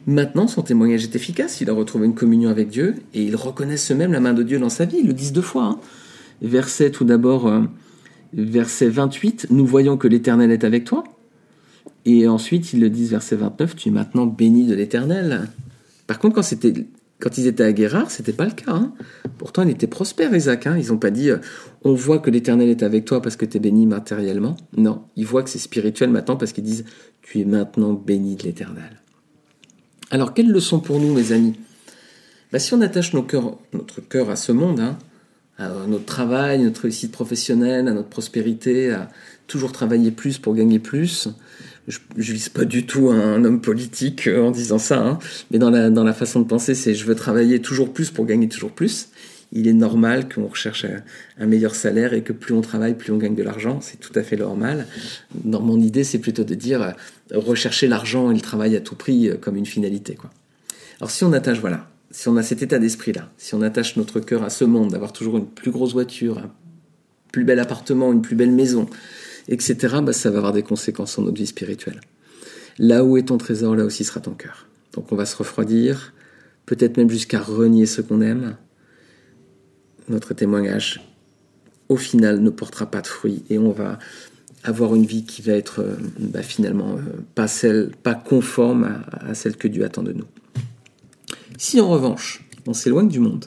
Maintenant, 0.08 0.48
son 0.48 0.62
témoignage 0.62 1.04
est 1.04 1.18
efficace, 1.18 1.60
il 1.60 1.70
a 1.70 1.74
retrouvé 1.74 2.06
une 2.06 2.16
communion 2.16 2.50
avec 2.50 2.70
Dieu 2.70 2.96
et 3.14 3.24
il 3.24 3.36
reconnaît 3.36 3.75
même 3.94 4.14
la 4.14 4.22
main 4.22 4.34
de 4.34 4.44
Dieu 4.44 4.58
dans 4.58 4.70
sa 4.70 4.86
vie, 4.86 5.00
ils 5.02 5.08
le 5.08 5.14
disent 5.14 5.34
deux 5.34 5.42
fois. 5.42 5.64
Hein. 5.64 5.80
Verset 6.42 6.92
tout 6.92 7.04
d'abord, 7.04 7.48
euh, 7.48 7.64
verset 8.34 8.88
28, 8.88 9.48
nous 9.50 9.66
voyons 9.66 9.98
que 9.98 10.08
l'Éternel 10.08 10.52
est 10.52 10.64
avec 10.64 10.86
toi. 10.86 11.04
Et 12.06 12.28
ensuite, 12.28 12.74
ils 12.74 12.80
le 12.80 12.90
disent, 12.90 13.10
verset 13.12 13.36
29, 13.36 13.76
tu 13.76 13.90
es 13.90 13.92
maintenant 13.92 14.28
béni 14.28 14.68
de 14.68 14.76
l'Éternel. 14.76 15.50
Par 16.06 16.20
contre, 16.20 16.36
quand, 17.20 17.38
ils 17.38 17.48
étaient 17.48 17.64
à 17.64 17.74
Guérard, 17.74 18.12
c'était 18.12 18.34
pas 18.34 18.46
le 18.46 18.52
cas. 18.52 18.72
Hein. 18.72 18.94
Pourtant, 19.40 19.64
il 19.64 19.72
était 19.72 19.88
prospère, 19.88 20.34
Isaac. 20.36 20.68
Hein. 20.68 20.78
Ils 20.78 20.90
n'ont 20.90 20.98
pas 20.98 21.10
dit, 21.10 21.32
euh, 21.32 21.38
on 21.84 21.94
voit 21.94 22.20
que 22.20 22.30
l'Éternel 22.30 22.70
est 22.70 22.84
avec 22.84 23.06
toi 23.06 23.22
parce 23.22 23.36
que 23.36 23.46
tu 23.46 23.58
es 23.58 23.60
béni 23.60 23.88
matériellement. 23.88 24.56
Non, 24.78 25.04
ils 25.16 25.26
voient 25.26 25.42
que 25.42 25.50
c'est 25.50 25.60
spirituel 25.60 26.12
maintenant 26.12 26.36
parce 26.36 26.52
qu'ils 26.52 26.64
disent, 26.64 26.86
tu 27.24 27.40
es 27.40 27.46
maintenant 27.46 27.94
béni 27.94 28.36
de 28.36 28.44
l'Éternel. 28.44 29.02
Alors, 30.12 30.36
quelle 30.36 30.52
leçon 30.52 30.80
pour 30.80 31.00
nous, 31.00 31.12
mes 31.12 31.32
amis? 31.32 31.56
Bah, 32.52 32.60
Si 32.60 32.74
on 32.76 32.82
attache 32.82 33.14
notre 33.14 34.02
cœur 34.08 34.30
à 34.30 34.36
ce 34.36 34.52
monde, 34.52 34.80
hein, 34.80 34.98
à 35.58 35.70
notre 35.88 36.06
travail, 36.06 36.62
notre 36.62 36.82
réussite 36.82 37.12
professionnelle, 37.12 37.88
à 37.88 37.94
notre 37.94 38.10
prospérité, 38.10 38.92
à 38.92 39.10
toujours 39.48 39.72
travailler 39.72 40.12
plus 40.12 40.38
pour 40.38 40.54
gagner 40.54 40.80
plus, 40.80 41.30
je 41.88 42.00
ne 42.18 42.22
vise 42.22 42.50
pas 42.50 42.65
du 42.65 42.86
tout 42.86 43.10
un 43.10 43.44
homme 43.44 43.62
politique 43.62 44.27
euh, 44.27 44.42
en 44.42 44.51
disant 44.51 44.80
ça, 44.80 45.00
hein, 45.00 45.20
mais 45.51 45.60
dans 45.60 45.70
la, 45.70 45.89
dans 45.89 46.04
la 46.04 46.13
façon 46.13 46.39
de 46.39 46.46
penser, 46.46 46.75
c'est 46.75 46.96
je 46.96 47.06
veux 47.06 47.15
travailler 47.15 47.60
toujours 47.62 47.94
plus 47.94 48.10
pour 48.10 48.25
gagner 48.25 48.48
toujours 48.48 48.72
plus. 48.72 49.10
Il 49.51 49.68
est 49.68 49.74
normal 49.74 50.27
qu'on 50.27 50.48
recherche 50.48 50.86
un 51.38 51.46
meilleur 51.46 51.75
salaire 51.75 52.13
et 52.13 52.24
que 52.24 52.34
plus 52.34 52.54
on 52.54 52.62
travaille, 52.62 52.96
plus 52.96 53.13
on 53.13 53.18
gagne 53.18 53.36
de 53.36 53.44
l'argent. 53.44 53.80
C'est 53.82 54.00
tout 54.00 54.12
à 54.15 54.24
fait 54.24 54.36
normal. 54.36 54.88
Dans 55.34 55.62
mon 55.62 55.80
idée, 55.80 56.04
c'est 56.04 56.18
plutôt 56.18 56.44
de 56.44 56.56
dire 56.56 56.82
euh, 56.82 56.92
rechercher 57.34 57.88
l'argent 57.88 58.32
et 58.32 58.34
le 58.34 58.42
travail 58.42 58.75
à 58.75 58.82
tout 58.82 58.96
prix 58.96 59.30
euh, 59.30 59.36
comme 59.36 59.56
une 59.56 59.65
finalité. 59.65 60.15
Quoi. 60.15 60.32
Alors 61.00 61.12
si 61.12 61.24
on 61.24 61.34
attache, 61.34 61.60
voilà, 61.60 61.89
si 62.10 62.27
on 62.27 62.38
a 62.38 62.44
cet 62.44 62.63
état 62.63 62.80
d'esprit-là, 62.80 63.30
si 63.38 63.54
on 63.54 63.62
attache 63.62 63.96
notre 63.98 64.20
cœur 64.20 64.44
à 64.44 64.50
ce 64.50 64.65
monde, 64.65 64.92
d'avoir 64.92 65.13
toujours 65.13 65.38
une 65.38 65.48
plus 65.48 65.72
grosse 65.72 65.94
voiture, 65.94 66.39
un 66.39 66.51
plus 67.32 67.44
bel 67.44 67.60
appartement, 67.60 68.12
une 68.12 68.22
plus 68.22 68.36
belle 68.36 68.51
maison, 68.51 68.88
etc., 69.48 69.98
bah, 70.04 70.14
ça 70.14 70.30
va 70.30 70.38
avoir 70.38 70.54
des 70.54 70.64
conséquences 70.64 71.14
sur 71.14 71.22
notre 71.22 71.38
vie 71.38 71.48
spirituelle. 71.48 72.02
Là 72.78 73.04
où 73.04 73.18
est 73.18 73.24
ton 73.24 73.38
trésor, 73.38 73.75
là 73.75 73.86
aussi 73.86 74.04
sera 74.04 74.20
ton 74.20 74.34
cœur. 74.34 74.68
Donc 74.94 75.12
on 75.12 75.16
va 75.16 75.25
se 75.25 75.36
refroidir, 75.36 76.14
peut-être 76.66 76.98
même 76.98 77.10
jusqu'à 77.10 77.40
renier 77.40 77.86
ce 77.86 78.02
qu'on 78.02 78.22
aime. 78.22 78.58
Notre 80.10 80.34
témoignage, 80.34 81.02
au 81.90 81.98
final, 81.98 82.42
ne 82.42 82.50
portera 82.50 82.86
pas 82.86 83.02
de 83.02 83.08
fruits 83.08 83.44
et 83.50 83.58
on 83.58 83.72
va 83.72 84.00
avoir 84.64 84.96
une 84.96 85.06
vie 85.06 85.25
qui 85.25 85.42
va 85.42 85.54
être 85.54 85.82
euh, 85.82 85.96
bah, 86.20 86.42
finalement 86.42 86.96
euh, 86.96 87.22
pas, 87.36 87.48
celle, 87.48 87.92
pas 88.04 88.16
conforme 88.16 89.04
à, 89.12 89.34
celle 89.36 89.58
que 89.58 89.68
Dieu 89.68 89.86
attend 89.86 90.04
de 90.04 90.14
nous. 90.14 90.25
Si 91.58 91.80
en 91.80 91.90
revanche, 91.90 92.44
on 92.68 92.74
s'éloigne 92.74 93.08
du 93.08 93.20
monde, 93.20 93.46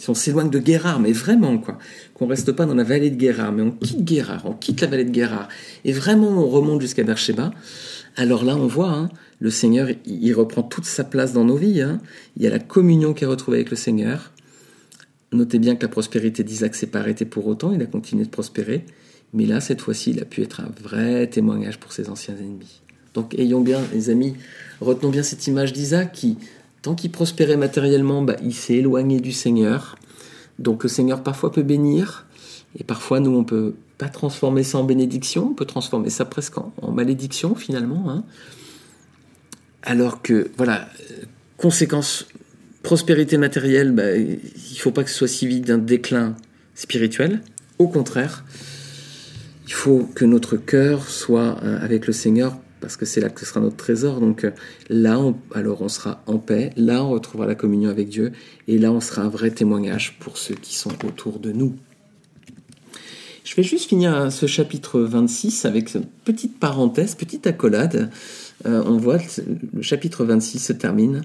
si 0.00 0.08
on 0.08 0.14
s'éloigne 0.14 0.48
de 0.48 0.58
Guérard, 0.58 0.98
mais 0.98 1.12
vraiment, 1.12 1.58
quoi, 1.58 1.76
qu'on 2.14 2.26
reste 2.26 2.52
pas 2.52 2.64
dans 2.64 2.74
la 2.74 2.84
vallée 2.84 3.10
de 3.10 3.16
Guérard, 3.16 3.52
mais 3.52 3.60
on 3.60 3.70
quitte 3.70 4.02
Guérard, 4.02 4.46
on 4.46 4.54
quitte 4.54 4.80
la 4.80 4.86
vallée 4.86 5.04
de 5.04 5.10
Guérard, 5.10 5.50
et 5.84 5.92
vraiment 5.92 6.28
on 6.28 6.48
remonte 6.48 6.80
jusqu'à 6.80 7.04
Beersheba, 7.04 7.52
alors 8.16 8.42
là 8.42 8.56
on 8.56 8.66
voit, 8.66 8.92
hein, 8.92 9.10
le 9.40 9.50
Seigneur, 9.50 9.88
il 10.06 10.32
reprend 10.32 10.62
toute 10.62 10.86
sa 10.86 11.04
place 11.04 11.34
dans 11.34 11.44
nos 11.44 11.56
vies. 11.56 11.82
Hein. 11.82 12.00
Il 12.36 12.42
y 12.42 12.46
a 12.46 12.50
la 12.50 12.58
communion 12.58 13.12
qui 13.12 13.24
est 13.24 13.26
retrouvée 13.26 13.58
avec 13.58 13.70
le 13.70 13.76
Seigneur. 13.76 14.32
Notez 15.32 15.58
bien 15.58 15.76
que 15.76 15.82
la 15.82 15.88
prospérité 15.88 16.44
d'Isaac 16.44 16.74
s'est 16.74 16.86
pas 16.86 17.00
arrêtée 17.00 17.26
pour 17.26 17.46
autant, 17.46 17.72
il 17.72 17.82
a 17.82 17.86
continué 17.86 18.24
de 18.24 18.30
prospérer, 18.30 18.86
mais 19.34 19.44
là, 19.44 19.60
cette 19.60 19.82
fois-ci, 19.82 20.12
il 20.12 20.20
a 20.20 20.24
pu 20.24 20.42
être 20.42 20.60
un 20.60 20.70
vrai 20.82 21.26
témoignage 21.26 21.78
pour 21.78 21.92
ses 21.92 22.08
anciens 22.08 22.34
ennemis. 22.38 22.80
Donc 23.12 23.38
ayons 23.38 23.60
bien, 23.60 23.80
les 23.92 24.08
amis, 24.08 24.34
retenons 24.80 25.10
bien 25.10 25.22
cette 25.22 25.46
image 25.46 25.74
d'Isaac 25.74 26.12
qui, 26.12 26.38
Tant 26.82 26.94
qu'il 26.94 27.10
prospérait 27.10 27.56
matériellement, 27.56 28.22
bah, 28.22 28.36
il 28.42 28.54
s'est 28.54 28.76
éloigné 28.76 29.20
du 29.20 29.32
Seigneur. 29.32 29.96
Donc 30.58 30.82
le 30.82 30.88
Seigneur 30.88 31.22
parfois 31.22 31.52
peut 31.52 31.62
bénir, 31.62 32.26
et 32.78 32.84
parfois 32.84 33.20
nous 33.20 33.32
on 33.32 33.44
peut 33.44 33.74
pas 33.98 34.08
transformer 34.08 34.62
ça 34.62 34.78
en 34.78 34.84
bénédiction, 34.84 35.48
on 35.50 35.54
peut 35.54 35.64
transformer 35.64 36.10
ça 36.10 36.24
presque 36.24 36.58
en, 36.58 36.72
malédiction 36.90 37.54
finalement. 37.54 38.10
Hein. 38.10 38.24
Alors 39.82 40.22
que 40.22 40.50
voilà, 40.56 40.88
conséquence 41.56 42.26
prospérité 42.82 43.36
matérielle, 43.36 43.92
bah, 43.92 44.16
il 44.16 44.78
faut 44.78 44.90
pas 44.90 45.04
que 45.04 45.10
ce 45.10 45.16
soit 45.16 45.28
suivi 45.28 45.60
d'un 45.60 45.78
déclin 45.78 46.34
spirituel. 46.74 47.42
Au 47.78 47.88
contraire, 47.88 48.44
il 49.66 49.72
faut 49.72 50.08
que 50.14 50.24
notre 50.24 50.56
cœur 50.56 51.08
soit 51.08 51.58
euh, 51.62 51.82
avec 51.82 52.06
le 52.06 52.12
Seigneur 52.12 52.56
parce 52.80 52.96
que 52.96 53.04
c'est 53.04 53.20
là 53.20 53.28
que 53.28 53.40
ce 53.40 53.46
sera 53.46 53.60
notre 53.60 53.76
trésor. 53.76 54.20
Donc 54.20 54.44
euh, 54.44 54.50
là, 54.88 55.18
alors 55.54 55.82
on 55.82 55.88
sera 55.88 56.22
en 56.26 56.38
paix, 56.38 56.70
là 56.76 57.04
on 57.04 57.10
retrouvera 57.10 57.46
la 57.46 57.54
communion 57.54 57.90
avec 57.90 58.08
Dieu, 58.08 58.32
et 58.68 58.78
là 58.78 58.92
on 58.92 59.00
sera 59.00 59.22
un 59.22 59.28
vrai 59.28 59.50
témoignage 59.50 60.18
pour 60.20 60.38
ceux 60.38 60.54
qui 60.54 60.76
sont 60.76 61.04
autour 61.04 61.38
de 61.38 61.52
nous. 61.52 61.76
Je 63.44 63.56
vais 63.56 63.62
juste 63.62 63.88
finir 63.88 64.30
ce 64.30 64.46
chapitre 64.46 65.00
26 65.00 65.64
avec 65.64 65.94
une 65.94 66.04
petite 66.24 66.60
parenthèse, 66.60 67.14
petite 67.14 67.46
accolade. 67.46 68.10
Euh, 68.66 68.82
on 68.86 68.96
voit 68.96 69.18
que 69.18 69.28
le 69.74 69.82
chapitre 69.82 70.24
26 70.24 70.58
se 70.58 70.72
termine 70.72 71.22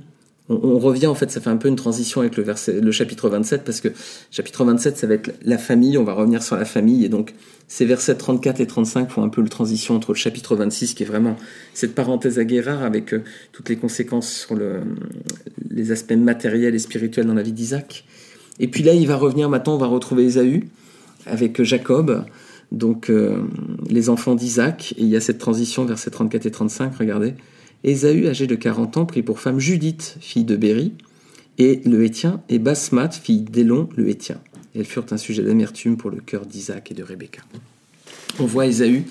on, 0.50 0.78
revient 0.78 1.08
en 1.08 1.16
fait, 1.16 1.32
ça 1.32 1.42
fait 1.42 1.50
un 1.50 1.58
peu 1.58 1.68
une 1.68 1.76
transition 1.76 2.22
avec 2.22 2.38
le, 2.38 2.44
verset, 2.44 2.80
le 2.80 2.92
chapitre 2.92 3.30
27 3.30 3.64
parce 3.64 3.82
que 3.82 3.90
chapitre 4.30 4.64
27 4.64 4.98
ça 4.98 5.08
va 5.08 5.16
être 5.16 5.34
la 5.44 5.58
famille, 5.58 5.98
on 5.98 6.04
va 6.04 6.14
revenir 6.14 6.44
sur 6.44 6.56
la 6.56 6.66
famille 6.66 7.04
et 7.04 7.10
donc 7.10 7.34
ces 7.68 7.86
versets 7.86 8.16
34 8.16 8.60
et 8.60 8.68
35 8.68 9.10
font 9.10 9.24
un 9.24 9.30
peu 9.30 9.42
le 9.42 9.50
transition 9.50 9.96
entre 9.96 10.12
le 10.12 10.18
chapitre 10.18 10.56
26 10.56 10.94
qui 10.94 11.02
est 11.02 11.06
vraiment 11.08 11.36
cette 11.74 11.96
parenthèse 11.96 12.38
à 12.38 12.46
Guérard 12.46 12.84
avec 12.84 13.14
euh, 13.14 13.24
toutes 13.54 13.70
les 13.70 13.76
conséquences 13.76 14.32
sur 14.32 14.56
le, 14.56 14.82
les 15.70 15.92
aspects 15.92 16.14
matériels 16.14 16.76
et 16.76 16.80
spirituels 16.80 17.26
dans 17.26 17.34
la 17.34 17.44
vie 17.44 17.54
d'Isaac. 17.54 18.06
Et 18.60 18.68
puis 18.68 18.84
là 18.84 18.94
il 18.94 19.08
va 19.08 19.16
revenir 19.16 19.50
maintenant, 19.50 19.76
on 19.76 19.80
va 19.80 19.88
retrouver 19.88 20.26
Ésaü 20.26 20.68
avec 21.26 21.64
Jacob, 21.64 22.24
donc 22.72 23.10
euh, 23.10 23.42
les 23.90 24.10
enfants 24.10 24.36
d'Isaac 24.36 24.94
et 24.98 25.02
il 25.02 25.08
y 25.08 25.16
a 25.16 25.22
cette 25.22 25.40
transition 25.40 25.86
versets 25.86 26.12
34 26.12 26.46
et 26.46 26.52
35, 26.52 26.96
regardez. 26.98 27.34
Ésaü, 27.86 28.28
âgé 28.28 28.48
de 28.48 28.56
40 28.56 28.98
ans, 28.98 29.06
prit 29.06 29.22
pour 29.22 29.40
femme 29.40 29.60
Judith, 29.60 30.18
fille 30.20 30.44
de 30.44 30.56
Béri, 30.56 30.94
et 31.60 31.82
le 31.86 32.04
Hétien, 32.04 32.42
et 32.50 32.58
Basmat, 32.58 33.12
fille 33.12 33.42
d'Élon, 33.42 33.88
le 33.96 34.10
Hétien. 34.10 34.42
Elles 34.76 34.86
furent 34.86 35.06
un 35.12 35.18
sujet 35.18 35.44
d'amertume 35.44 35.96
pour 35.96 36.10
le 36.10 36.18
cœur 36.18 36.48
d'Isaac 36.48 36.92
et 36.92 36.96
de 36.96 37.04
Rebecca. 37.04 37.44
On 38.40 38.46
voit 38.46 38.66
Ésaü, 38.66 39.04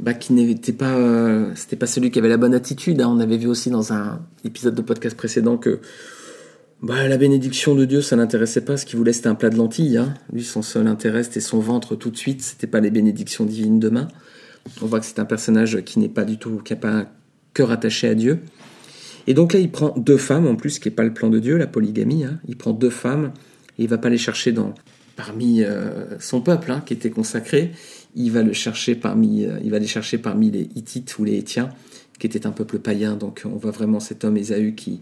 bah, 0.00 0.14
qui 0.14 0.32
n'était 0.32 0.72
pas, 0.72 0.96
euh, 0.96 1.52
c'était 1.54 1.76
pas 1.76 1.86
celui 1.86 2.10
qui 2.10 2.18
avait 2.18 2.30
la 2.30 2.38
bonne 2.38 2.54
attitude. 2.54 3.02
Hein. 3.02 3.08
On 3.14 3.20
avait 3.20 3.36
vu 3.36 3.46
aussi 3.46 3.68
dans 3.68 3.92
un 3.92 4.20
épisode 4.42 4.74
de 4.74 4.82
podcast 4.82 5.14
précédent 5.14 5.58
que 5.58 5.80
bah, 6.82 7.06
la 7.06 7.18
bénédiction 7.18 7.74
de 7.74 7.84
Dieu, 7.84 8.00
ça 8.00 8.16
n'intéressait 8.16 8.62
pas. 8.62 8.78
Ce 8.78 8.86
qu'il 8.86 8.96
voulait, 8.96 9.12
c'était 9.12 9.28
un 9.28 9.34
plat 9.34 9.50
de 9.50 9.56
lentilles. 9.56 9.98
Hein. 9.98 10.14
Lui, 10.32 10.44
son 10.44 10.62
seul 10.62 10.86
intérêt, 10.86 11.24
c'était 11.24 11.40
son 11.40 11.58
ventre 11.58 11.94
tout 11.94 12.10
de 12.10 12.16
suite. 12.16 12.42
C'était 12.42 12.66
pas 12.66 12.80
les 12.80 12.90
bénédictions 12.90 13.44
divines 13.44 13.78
demain. 13.78 14.08
On 14.80 14.86
voit 14.86 15.00
que 15.00 15.06
c'est 15.06 15.18
un 15.18 15.26
personnage 15.26 15.82
qui 15.84 15.98
n'est 15.98 16.08
pas 16.08 16.24
du 16.24 16.38
tout, 16.38 16.60
qui 16.64 16.74
pas 16.74 17.06
cœur 17.58 17.72
attaché 17.72 18.06
à 18.06 18.14
Dieu. 18.14 18.38
Et 19.26 19.34
donc 19.34 19.52
là, 19.52 19.58
il 19.58 19.70
prend 19.70 19.92
deux 19.96 20.16
femmes, 20.16 20.46
en 20.46 20.54
plus, 20.54 20.78
qui 20.78 20.88
n'est 20.88 20.94
pas 20.94 21.02
le 21.02 21.12
plan 21.12 21.28
de 21.28 21.40
Dieu, 21.40 21.56
la 21.56 21.66
polygamie. 21.66 22.24
Hein. 22.24 22.38
Il 22.46 22.56
prend 22.56 22.72
deux 22.72 22.88
femmes 22.88 23.32
et 23.78 23.82
il 23.82 23.88
va 23.88 23.98
pas 23.98 24.10
les 24.10 24.16
chercher 24.16 24.52
dans, 24.52 24.74
parmi 25.16 25.64
euh, 25.64 26.18
son 26.20 26.40
peuple, 26.40 26.70
hein, 26.70 26.80
qui 26.86 26.94
était 26.94 27.10
consacré. 27.10 27.72
Il 28.14 28.30
va, 28.30 28.44
le 28.44 28.52
chercher 28.52 28.94
parmi, 28.94 29.44
euh, 29.44 29.58
il 29.64 29.72
va 29.72 29.80
les 29.80 29.88
chercher 29.88 30.18
parmi 30.18 30.52
les 30.52 30.68
Hittites 30.76 31.18
ou 31.18 31.24
les 31.24 31.36
Étiens, 31.36 31.70
qui 32.20 32.28
étaient 32.28 32.46
un 32.46 32.52
peuple 32.52 32.78
païen. 32.78 33.16
Donc 33.16 33.42
on 33.44 33.56
voit 33.56 33.72
vraiment 33.72 33.98
cet 33.98 34.22
homme 34.22 34.36
Ésaü 34.36 34.76
qui 34.76 35.00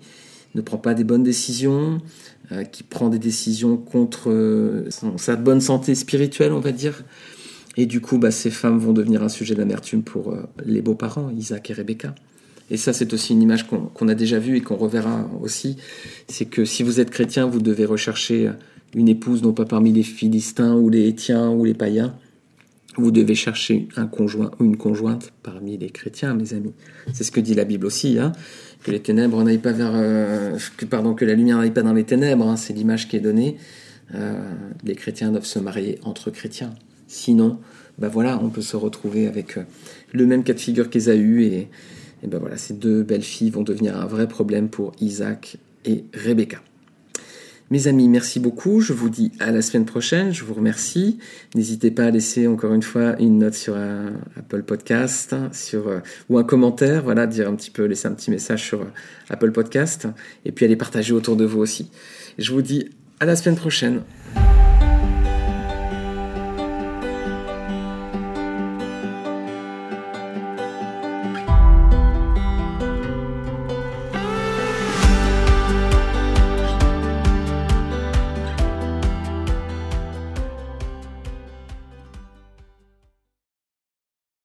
ne 0.55 0.63
prend 0.63 0.79
pas 0.79 0.95
des 0.95 1.05
bonnes 1.05 1.25
décisions, 1.25 2.01
euh, 2.53 2.65
qui 2.65 2.85
prend 2.85 3.11
des 3.11 3.19
décisions 3.19 3.77
contre 3.77 4.87
sa 5.19 5.37
bonne 5.37 5.61
santé 5.61 5.95
spirituelle, 5.95 6.53
on 6.53 6.61
va 6.61 6.73
dire. 6.73 7.05
Et 7.77 7.85
du 7.85 8.01
coup, 8.01 8.17
bah, 8.17 8.31
ces 8.31 8.51
femmes 8.51 8.79
vont 8.79 8.95
devenir 8.95 9.23
un 9.23 9.29
sujet 9.29 9.55
d'amertume 9.55 10.03
pour 10.03 10.35
les 10.65 10.81
beaux-parents, 10.81 11.29
Isaac 11.29 11.69
et 11.69 11.75
Rebecca. 11.75 12.15
Et 12.71 12.77
ça, 12.77 12.93
c'est 12.93 13.13
aussi 13.13 13.33
une 13.33 13.43
image 13.43 13.67
qu'on 13.67 14.09
a 14.09 14.15
déjà 14.15 14.39
vue 14.39 14.57
et 14.57 14.61
qu'on 14.61 14.77
reverra 14.77 15.31
aussi. 15.41 15.77
C'est 16.29 16.47
que 16.47 16.65
si 16.65 16.83
vous 16.83 17.01
êtes 17.01 17.11
chrétien, 17.11 17.47
vous 17.47 17.61
devez 17.61 17.85
rechercher 17.85 18.51
une 18.95 19.09
épouse, 19.09 19.43
non 19.43 19.53
pas 19.53 19.65
parmi 19.65 19.93
les 19.93 20.03
Philistins 20.03 20.75
ou 20.75 20.89
les 20.89 21.07
Étiens 21.07 21.51
ou 21.51 21.65
les 21.65 21.75
païens. 21.75 22.15
Vous 22.97 23.11
devez 23.11 23.35
chercher 23.35 23.89
un 23.97 24.07
conjoint 24.07 24.51
ou 24.59 24.65
une 24.65 24.79
conjointe 24.79 25.33
parmi 25.43 25.77
les 25.77 25.91
chrétiens, 25.91 26.35
mes 26.35 26.55
amis. 26.55 26.73
C'est 27.13 27.25
ce 27.25 27.31
que 27.31 27.41
dit 27.41 27.55
la 27.55 27.65
Bible 27.65 27.85
aussi, 27.85 28.19
hein, 28.19 28.33
que 28.83 28.91
les 28.91 29.01
ténèbres 29.01 29.43
n'aillent 29.45 29.59
pas 29.59 29.73
vers, 29.73 29.93
euh, 29.95 30.57
que, 30.79 30.87
pardon, 30.87 31.15
que 31.15 31.27
la 31.27 31.35
lumière 31.35 31.59
n'aille 31.59 31.73
pas 31.73 31.83
dans 31.83 31.93
les 31.93 32.05
ténèbres. 32.05 32.49
Hein, 32.49 32.57
c'est 32.57 32.73
l'image 32.73 33.07
qui 33.07 33.17
est 33.17 33.21
donnée. 33.21 33.59
Euh, 34.15 34.33
les 34.83 34.95
chrétiens 34.95 35.31
doivent 35.31 35.45
se 35.45 35.59
marier 35.59 35.99
entre 36.05 36.31
chrétiens. 36.31 36.75
Sinon, 37.07 37.59
bah 37.99 38.09
voilà, 38.09 38.41
on 38.43 38.49
peut 38.49 38.63
se 38.63 38.77
retrouver 38.77 39.27
avec 39.27 39.59
euh, 39.59 39.65
le 40.13 40.25
même 40.25 40.43
cas 40.43 40.55
de 40.55 40.61
figure 40.61 40.89
qu'Ésaü 40.89 41.45
et, 41.45 41.69
et 42.23 42.27
ben 42.27 42.39
voilà, 42.39 42.57
ces 42.57 42.75
deux 42.75 43.03
belles 43.03 43.23
filles 43.23 43.51
vont 43.51 43.63
devenir 43.63 43.97
un 43.97 44.07
vrai 44.07 44.29
problème 44.29 44.69
pour 44.69 44.93
Isaac 45.01 45.59
et 45.85 46.05
Rebecca. 46.15 46.59
Mes 47.71 47.89
amis, 47.89 48.09
merci 48.09 48.39
beaucoup. 48.39 48.81
Je 48.81 48.93
vous 48.93 49.09
dis 49.09 49.33
à 49.41 49.51
la 49.51 49.61
semaine 49.61 49.87
prochaine. 49.87 50.33
Je 50.33 50.45
vous 50.45 50.55
remercie. 50.55 51.19
N'hésitez 51.57 51.91
pas 51.91 52.05
à 52.05 52.11
laisser 52.11 52.47
encore 52.47 52.73
une 52.73 52.83
fois 52.83 53.21
une 53.21 53.39
note 53.39 53.55
sur 53.55 53.77
Apple 54.37 54.63
Podcast, 54.63 55.35
sur 55.53 55.89
euh, 55.89 55.99
ou 56.29 56.39
un 56.39 56.45
commentaire. 56.45 57.03
Voilà, 57.03 57.27
dire 57.27 57.49
un 57.49 57.57
petit 57.57 57.73
peu, 57.73 57.85
laisser 57.85 58.07
un 58.07 58.13
petit 58.13 58.31
message 58.31 58.63
sur 58.63 58.83
euh, 58.83 58.93
Apple 59.31 59.51
Podcast, 59.51 60.07
et 60.45 60.53
puis 60.53 60.65
allez 60.65 60.77
partager 60.77 61.13
autour 61.13 61.35
de 61.35 61.45
vous 61.45 61.59
aussi. 61.59 61.91
Je 62.39 62.53
vous 62.53 62.63
dis 62.63 62.89
à 63.19 63.27
la 63.27 63.35
semaine 63.35 63.57
prochaine. 63.57 64.03